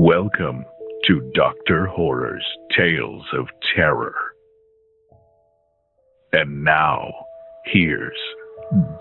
[0.00, 0.64] Welcome
[1.08, 1.86] to Dr.
[1.86, 4.14] Horror's Tales of Terror.
[6.32, 7.12] And now,
[7.64, 8.16] here's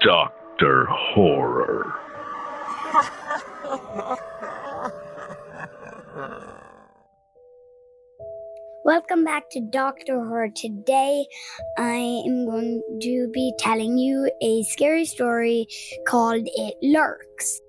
[0.01, 0.87] Dr.
[0.89, 1.93] Horror.
[8.83, 10.25] Welcome back to Dr.
[10.25, 10.49] Horror.
[10.55, 11.27] Today
[11.77, 15.67] I am going to be telling you a scary story
[16.07, 17.61] called It Lurks.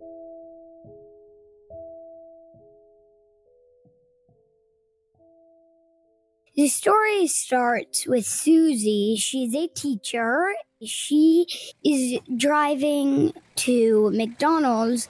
[6.58, 9.14] The story starts with Susie.
[9.16, 10.44] She's a teacher.
[10.82, 11.46] She
[11.84, 15.06] is driving to McDonald's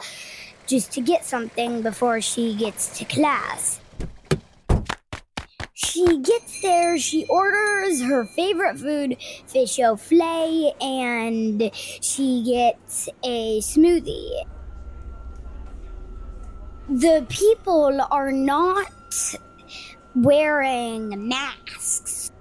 [0.66, 3.80] just to get something before she gets to class.
[5.72, 13.60] She gets there, she orders her favorite food, fish au filet, and she gets a
[13.60, 14.44] smoothie.
[16.90, 18.92] The people are not
[20.22, 22.32] wearing masks.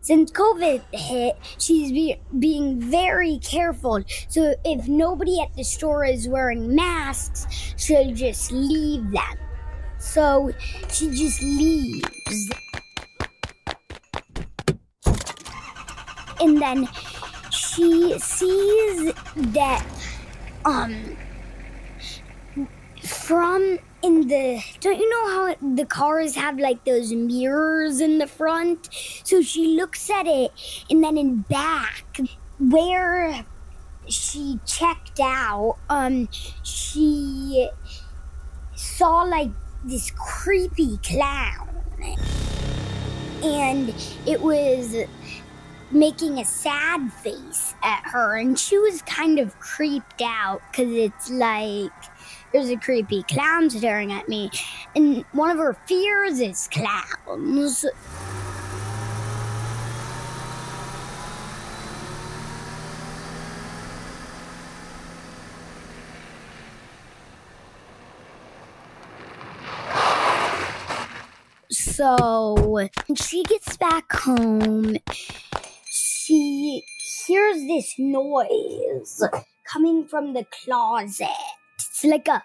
[0.00, 4.04] Since COVID hit, she's be- being very careful.
[4.28, 9.38] So if nobody at the store is wearing masks, she'll just leave them.
[9.98, 10.52] So
[10.88, 12.50] she just leaves.
[16.40, 16.88] And then
[17.50, 19.84] she sees that
[20.64, 21.16] um
[23.02, 28.26] from in the don't you know how the cars have like those mirrors in the
[28.26, 28.88] front?
[29.24, 30.52] So she looks at it
[30.88, 32.20] and then in back
[32.58, 33.44] where
[34.08, 36.28] she checked out um
[36.62, 37.68] she
[38.76, 39.50] saw like
[39.84, 41.68] this creepy clown.
[43.42, 43.94] And
[44.26, 44.96] it was
[45.90, 51.30] making a sad face at her and she was kind of creeped out because it's
[51.30, 51.92] like
[52.52, 54.50] there's a creepy clown staring at me
[54.94, 57.84] and one of her fears is clowns
[71.70, 74.96] so when she gets back home
[75.88, 76.82] she
[77.26, 79.22] hears this noise
[79.64, 81.55] coming from the closet.
[81.96, 82.42] It's like a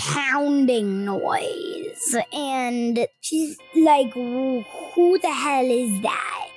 [0.00, 2.16] pounding noise.
[2.32, 6.48] And she's like, Who the hell is that?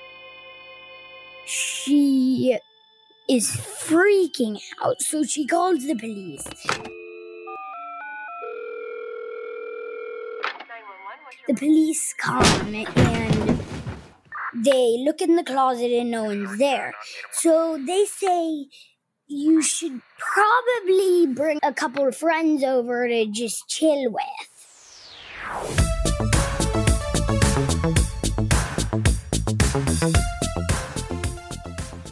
[1.45, 2.57] She
[3.29, 6.47] is freaking out, so she calls the police.
[11.47, 13.50] the police come and
[14.63, 16.93] they look in the closet and no one's there.
[17.31, 18.65] So they say
[19.27, 24.21] you should probably bring a couple of friends over to just chill with.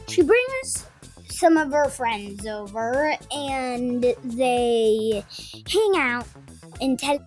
[0.07, 0.85] She brings
[1.29, 5.23] some of her friends over and they
[5.67, 6.27] hang out
[6.81, 7.19] and tell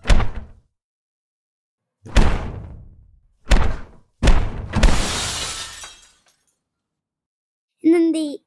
[8.13, 8.37] they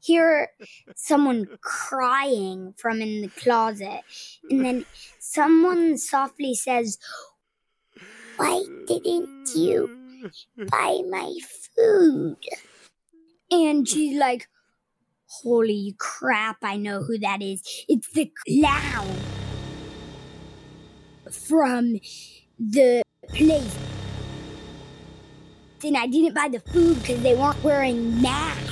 [0.00, 0.48] hear
[0.96, 4.00] someone crying from in the closet
[4.48, 4.84] and then
[5.18, 6.98] someone softly says
[8.36, 9.90] why didn't you
[10.70, 11.34] buy my
[11.76, 12.36] food?
[13.50, 14.48] And she's like
[15.42, 17.62] holy crap i know who that is.
[17.88, 19.16] It's the clown
[21.30, 22.00] from
[22.58, 23.76] the place.
[25.84, 28.69] And I didn't buy the food because they weren't wearing masks.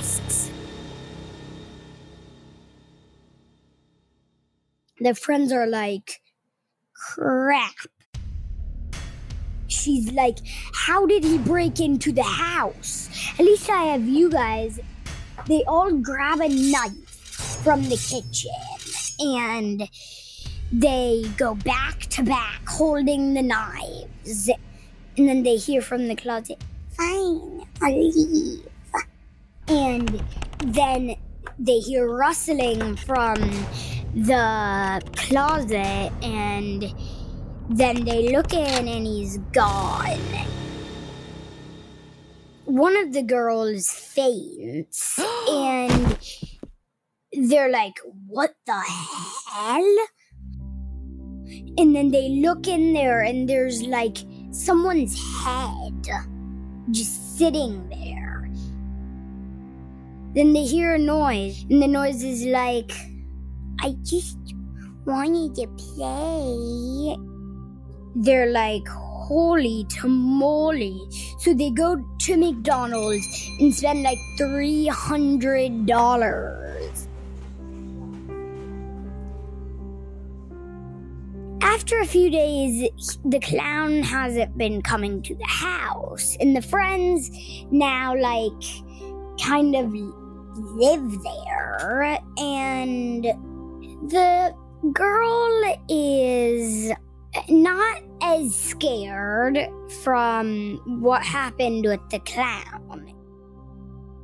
[4.99, 6.21] Their friends are like,
[6.93, 7.75] crap.
[9.67, 10.39] She's like,
[10.73, 13.09] how did he break into the house?
[13.39, 14.79] At least I have you guys.
[15.47, 18.51] They all grab a knife from the kitchen
[19.19, 19.89] and
[20.71, 24.49] they go back to back holding the knives.
[25.17, 28.67] And then they hear from the closet, fine, I'll leave.
[29.67, 30.23] And
[30.63, 31.15] then
[31.57, 33.37] they hear rustling from
[34.13, 36.93] the closet, and
[37.69, 40.19] then they look in, and he's gone.
[42.65, 45.19] One of the girls faints,
[45.49, 46.17] and
[47.33, 48.79] they're like, What the
[49.53, 49.97] hell?
[51.77, 54.17] And then they look in there, and there's like
[54.51, 56.07] someone's head
[56.91, 58.49] just sitting there.
[60.33, 62.91] Then they hear a noise, and the noise is like,
[63.81, 64.37] I just
[65.05, 67.17] wanted to play.
[68.15, 70.99] They're like, holy tamale.
[71.39, 77.07] So they go to McDonald's and spend like $300.
[81.61, 82.89] After a few days,
[83.23, 87.29] the clown hasn't been coming to the house, and the friends
[87.71, 88.63] now, like,
[89.41, 89.93] kind of
[90.75, 93.27] live there, and
[94.07, 94.53] the
[94.93, 96.91] girl is
[97.49, 99.59] not as scared
[100.03, 103.13] from what happened with the clown.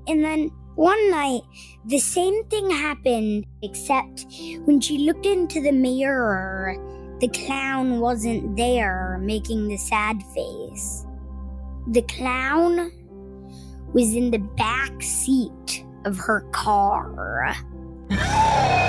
[0.08, 1.42] And then one night,
[1.86, 4.26] the same thing happened, except
[4.66, 6.76] when she looked into the mirror,
[7.20, 11.06] the clown wasn't there making the sad face.
[11.88, 12.92] The clown
[13.94, 17.56] was in the back seat of her car.